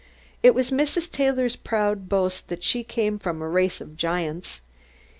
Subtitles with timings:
[0.41, 1.11] It was Mrs.
[1.11, 4.61] Taylor's proud boast that she came of a race of giants.